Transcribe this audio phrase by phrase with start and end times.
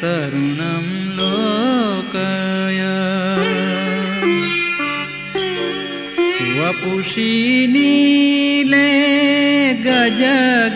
[0.00, 2.80] तरुणं लोकय।
[6.58, 7.36] वपुषि
[7.74, 8.90] नीले
[9.86, 10.68] गजगतिलीले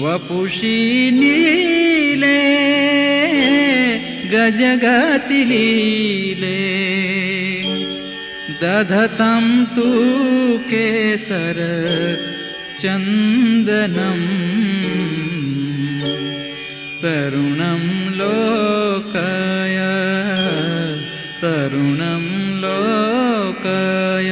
[0.00, 0.78] वपुषि
[1.18, 2.42] नीले
[4.32, 5.58] गजगतिलीले
[8.62, 9.88] दधतं तु
[10.70, 11.58] केसर
[12.80, 14.26] चन्दनम्
[17.02, 17.84] तरुणं
[18.18, 19.78] लोकय
[21.42, 22.24] तरुणं
[22.64, 24.30] लोकय।